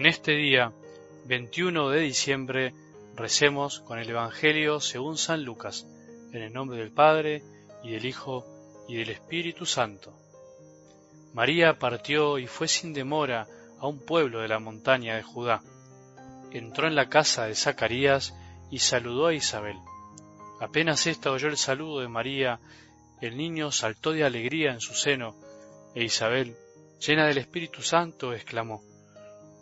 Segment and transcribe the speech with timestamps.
[0.00, 0.72] en este día,
[1.26, 2.72] 21 de diciembre,
[3.16, 5.86] recemos con el Evangelio según San Lucas,
[6.32, 7.42] en el nombre del Padre,
[7.84, 8.46] y del Hijo,
[8.88, 10.18] y del Espíritu Santo.
[11.34, 13.46] María partió y fue sin demora
[13.78, 15.60] a un pueblo de la montaña de Judá.
[16.50, 18.34] Entró en la casa de Zacarías
[18.70, 19.76] y saludó a Isabel.
[20.62, 22.58] Apenas ésta oyó el saludo de María,
[23.20, 25.36] el niño saltó de alegría en su seno,
[25.94, 26.56] e Isabel,
[27.06, 28.82] llena del Espíritu Santo, exclamó,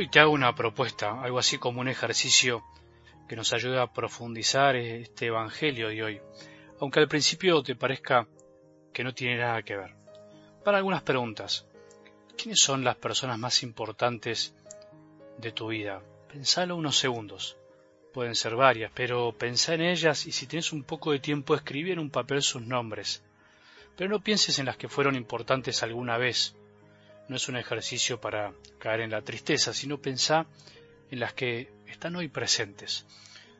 [0.00, 2.64] Hoy te hago una propuesta, algo así como un ejercicio
[3.28, 6.20] que nos ayuda a profundizar este Evangelio de hoy,
[6.80, 8.26] aunque al principio te parezca
[8.94, 9.94] que no tiene nada que ver.
[10.64, 11.66] Para algunas preguntas,
[12.34, 14.54] ¿quiénes son las personas más importantes
[15.36, 16.00] de tu vida?
[16.32, 17.58] Pensalo unos segundos.
[18.14, 21.92] Pueden ser varias, pero pensá en ellas y si tienes un poco de tiempo escribí
[21.92, 23.22] en un papel sus nombres.
[23.98, 26.56] Pero no pienses en las que fueron importantes alguna vez,
[27.30, 30.46] no es un ejercicio para caer en la tristeza, sino pensar
[31.12, 33.06] en las que están hoy presentes.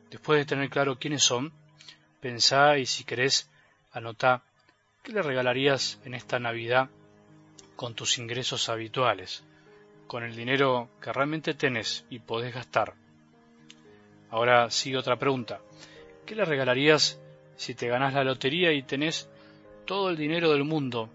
[0.09, 1.53] Después de tener claro quiénes son,
[2.19, 3.49] pensá y si querés,
[3.93, 4.43] anotá
[5.01, 6.89] qué le regalarías en esta Navidad
[7.77, 9.41] con tus ingresos habituales,
[10.05, 12.93] con el dinero que realmente tenés y podés gastar.
[14.31, 15.61] Ahora sigue otra pregunta.
[16.25, 17.21] ¿Qué le regalarías
[17.55, 19.29] si te ganás la lotería y tenés
[19.85, 21.09] todo el dinero del mundo,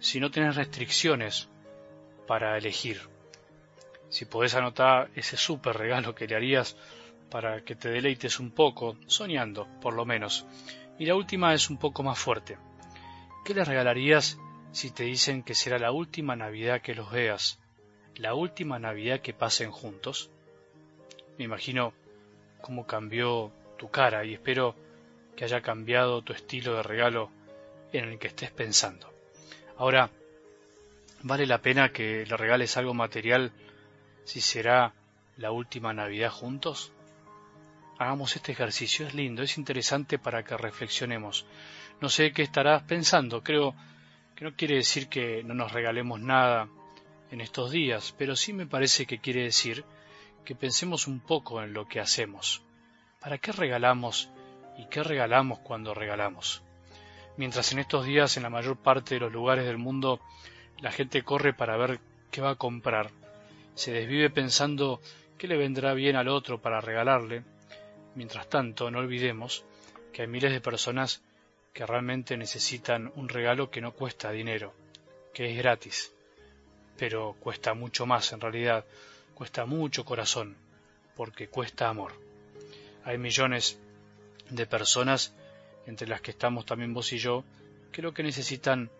[0.00, 1.48] si no tenés restricciones
[2.32, 2.98] para elegir.
[4.08, 6.78] Si podés anotar ese súper regalo que le harías
[7.28, 10.46] para que te deleites un poco, soñando, por lo menos.
[10.98, 12.56] Y la última es un poco más fuerte.
[13.44, 14.38] ¿Qué le regalarías
[14.70, 17.60] si te dicen que será la última Navidad que los veas?
[18.16, 20.30] ¿La última Navidad que pasen juntos?
[21.36, 21.92] Me imagino
[22.62, 24.74] cómo cambió tu cara y espero
[25.36, 27.30] que haya cambiado tu estilo de regalo
[27.92, 29.12] en el que estés pensando.
[29.76, 30.08] Ahora,
[31.24, 33.52] ¿Vale la pena que le regales algo material
[34.24, 34.92] si será
[35.36, 36.92] la última Navidad juntos?
[37.96, 41.46] Hagamos este ejercicio, es lindo, es interesante para que reflexionemos.
[42.00, 43.76] No sé qué estarás pensando, creo
[44.34, 46.68] que no quiere decir que no nos regalemos nada
[47.30, 49.84] en estos días, pero sí me parece que quiere decir
[50.44, 52.62] que pensemos un poco en lo que hacemos.
[53.20, 54.28] ¿Para qué regalamos
[54.76, 56.64] y qué regalamos cuando regalamos?
[57.36, 60.20] Mientras en estos días en la mayor parte de los lugares del mundo
[60.82, 62.00] la gente corre para ver
[62.30, 63.10] qué va a comprar.
[63.74, 65.00] Se desvive pensando
[65.38, 67.44] qué le vendrá bien al otro para regalarle.
[68.16, 69.64] Mientras tanto, no olvidemos
[70.12, 71.22] que hay miles de personas
[71.72, 74.74] que realmente necesitan un regalo que no cuesta dinero,
[75.32, 76.12] que es gratis,
[76.98, 78.84] pero cuesta mucho más en realidad,
[79.34, 80.56] cuesta mucho corazón,
[81.16, 82.12] porque cuesta amor.
[83.04, 83.78] Hay millones
[84.50, 85.32] de personas,
[85.86, 87.44] entre las que estamos también vos y yo,
[87.90, 88.90] que lo que necesitan,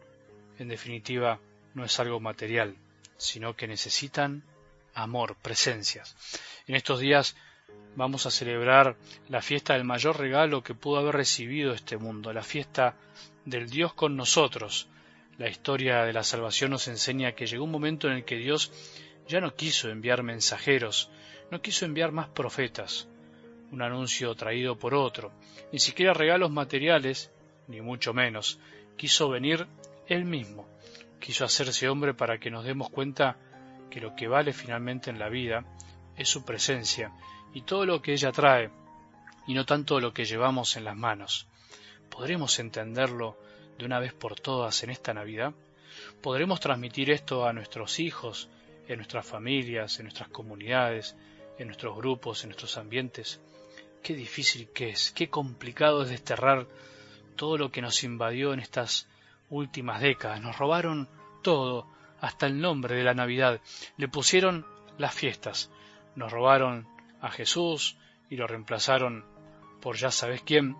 [0.58, 1.38] en definitiva,
[1.74, 2.76] no es algo material,
[3.16, 4.42] sino que necesitan
[4.94, 6.16] amor, presencias.
[6.66, 7.36] En estos días
[7.96, 8.96] vamos a celebrar
[9.28, 12.96] la fiesta del mayor regalo que pudo haber recibido este mundo, la fiesta
[13.44, 14.88] del Dios con nosotros.
[15.38, 18.70] La historia de la salvación nos enseña que llegó un momento en el que Dios
[19.28, 21.10] ya no quiso enviar mensajeros,
[21.50, 23.08] no quiso enviar más profetas,
[23.70, 25.32] un anuncio traído por otro,
[25.72, 27.30] ni siquiera regalos materiales,
[27.68, 28.58] ni mucho menos,
[28.96, 29.66] quiso venir
[30.06, 30.68] Él mismo,
[31.22, 33.36] quiso hacerse hombre para que nos demos cuenta
[33.90, 35.64] que lo que vale finalmente en la vida
[36.16, 37.12] es su presencia
[37.54, 38.70] y todo lo que ella trae,
[39.46, 41.46] y no tanto lo que llevamos en las manos.
[42.10, 43.38] ¿Podremos entenderlo
[43.78, 45.52] de una vez por todas en esta Navidad?
[46.20, 48.48] ¿Podremos transmitir esto a nuestros hijos,
[48.88, 51.14] en nuestras familias, en nuestras comunidades,
[51.58, 53.40] en nuestros grupos, en nuestros ambientes?
[54.02, 56.66] Qué difícil que es, qué complicado es desterrar
[57.36, 59.06] todo lo que nos invadió en estas
[59.50, 60.40] últimas décadas.
[60.40, 61.08] Nos robaron
[61.42, 61.86] todo,
[62.20, 63.60] hasta el nombre de la Navidad.
[63.96, 64.66] Le pusieron
[64.98, 65.70] las fiestas.
[66.14, 66.88] Nos robaron
[67.20, 67.96] a Jesús
[68.30, 69.24] y lo reemplazaron
[69.80, 70.76] por ya sabes quién.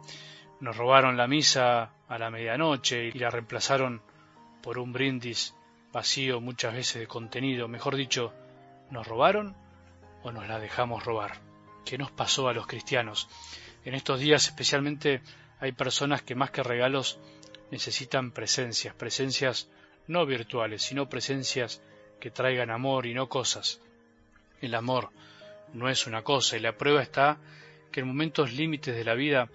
[0.61, 4.03] Nos robaron la misa a la medianoche y la reemplazaron
[4.63, 5.55] por un brindis
[5.93, 7.69] vacío muchas veces de contenido.
[7.69, 8.33] Mejor dicho,
[8.91, 9.57] ¿nos robaron
[10.23, 11.41] o nos la dejamos robar?
[11.85, 13.29] ¿Qué nos pasó a los cristianos?
[13.85, 15.23] En estos días especialmente
[15.59, 17.19] hay personas que más que regalos
[17.71, 19.69] necesitan presencias, presencias
[20.07, 21.83] no virtuales, sino presencias
[22.21, 23.81] que traigan amor y no cosas.
[24.61, 25.11] El amor
[25.73, 27.39] no es una cosa y la prueba está
[27.91, 29.49] que en momentos límites de la vida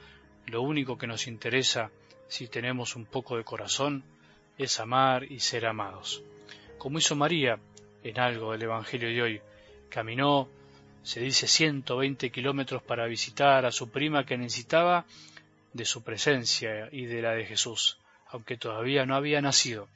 [0.46, 1.92] lo único que nos interesa
[2.28, 4.04] si tenemos un poco de corazón
[4.58, 6.24] es amar y ser amados.
[6.78, 7.60] Como hizo María
[8.04, 9.42] en algo del Evangelio de hoy,
[9.90, 10.50] caminó,
[11.04, 15.06] se dice, 120 kilómetros para visitar a su prima que necesitaba
[15.74, 17.98] de su presencia y de la de Jesús,
[18.32, 19.90] aunque todavía no había nacido.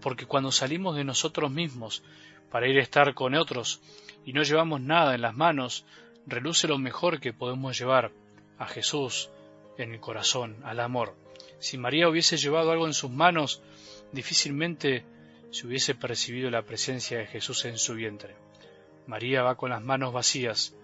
[0.00, 2.02] Porque cuando salimos de nosotros mismos
[2.50, 3.80] para ir a estar con otros
[4.24, 5.84] y no llevamos nada en las manos,
[6.26, 8.12] reluce lo mejor que podemos llevar
[8.58, 9.30] a Jesús
[9.78, 11.16] en el corazón, al amor.
[11.58, 13.62] Si María hubiese llevado algo en sus manos,
[14.12, 15.04] difícilmente
[15.50, 18.34] se hubiese percibido la presencia de Jesús en su vientre.
[19.06, 20.74] María va con las manos vacías,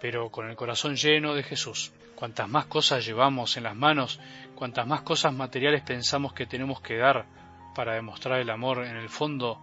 [0.00, 1.92] pero con el corazón lleno de Jesús.
[2.14, 4.20] Cuantas más cosas llevamos en las manos,
[4.54, 7.26] cuantas más cosas materiales pensamos que tenemos que dar
[7.74, 9.60] para demostrar el amor, en el fondo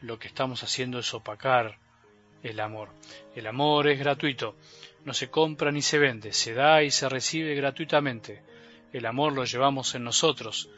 [0.00, 1.78] lo que estamos haciendo es opacar
[2.42, 2.90] el amor.
[3.34, 4.56] El amor es gratuito,
[5.04, 8.42] no se compra ni se vende, se da y se recibe gratuitamente.
[8.92, 10.70] El amor lo llevamos en nosotros,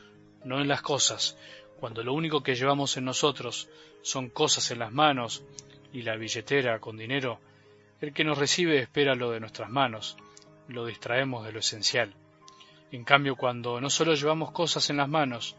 [0.44, 1.36] no en las cosas.
[1.78, 3.68] Cuando lo único que llevamos en nosotros
[4.02, 5.44] son cosas en las manos
[5.92, 7.40] y la billetera con dinero,
[8.00, 10.16] el que nos recibe espera lo de nuestras manos,
[10.68, 12.14] lo distraemos de lo esencial.
[12.92, 15.56] En cambio, cuando no solo llevamos cosas en las manos,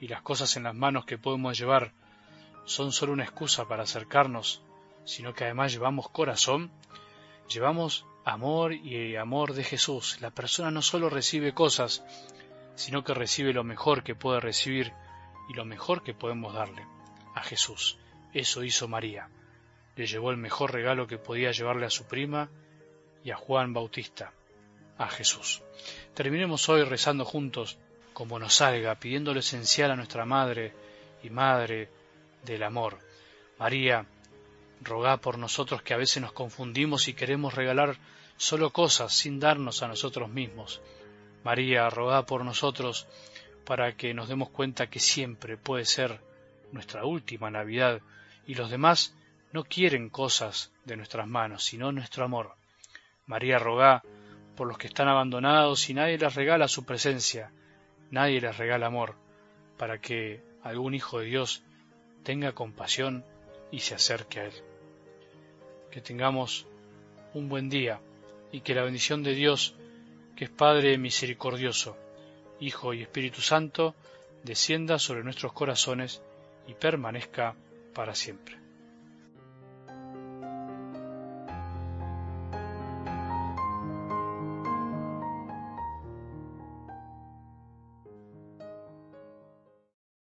[0.00, 1.92] y las cosas en las manos que podemos llevar
[2.64, 4.62] son solo una excusa para acercarnos,
[5.04, 6.70] sino que además llevamos corazón,
[7.48, 10.20] llevamos amor y amor de Jesús.
[10.20, 12.04] La persona no solo recibe cosas,
[12.74, 14.92] sino que recibe lo mejor que puede recibir
[15.48, 16.86] y lo mejor que podemos darle,
[17.34, 17.98] a Jesús.
[18.32, 19.28] Eso hizo María.
[19.96, 22.48] Le llevó el mejor regalo que podía llevarle a su prima
[23.22, 24.32] y a Juan Bautista,
[24.98, 25.62] a Jesús.
[26.14, 27.78] Terminemos hoy rezando juntos,
[28.12, 30.72] como nos salga, pidiendo lo esencial a nuestra Madre
[31.22, 31.88] y Madre
[32.44, 32.98] del Amor.
[33.58, 34.06] María,
[34.80, 37.96] rogá por nosotros que a veces nos confundimos y queremos regalar
[38.36, 40.80] solo cosas sin darnos a nosotros mismos.
[41.44, 43.06] María, rogá por nosotros
[43.64, 46.20] para que nos demos cuenta que siempre puede ser
[46.72, 48.00] nuestra última Navidad
[48.46, 49.14] y los demás
[49.54, 52.56] no quieren cosas de nuestras manos, sino nuestro amor.
[53.26, 54.02] María, rogá
[54.56, 57.52] por los que están abandonados y nadie les regala su presencia,
[58.10, 59.14] nadie les regala amor,
[59.78, 61.62] para que algún hijo de Dios
[62.24, 63.24] tenga compasión
[63.70, 64.54] y se acerque a Él.
[65.92, 66.66] Que tengamos
[67.32, 68.00] un buen día
[68.50, 69.76] y que la bendición de Dios,
[70.34, 71.96] que es Padre misericordioso,
[72.58, 73.94] Hijo y Espíritu Santo,
[74.42, 76.22] descienda sobre nuestros corazones
[76.66, 77.54] y permanezca
[77.94, 78.63] para siempre.